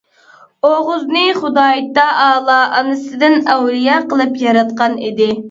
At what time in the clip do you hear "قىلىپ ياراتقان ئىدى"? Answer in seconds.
4.15-5.31